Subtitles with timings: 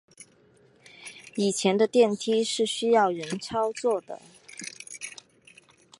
[1.35, 4.19] 以前的电梯是需要人操作的。